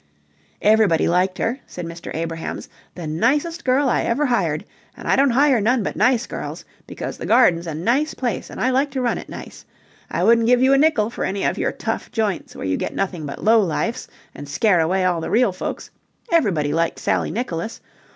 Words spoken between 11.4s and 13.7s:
of your tough joints where you get nothing but low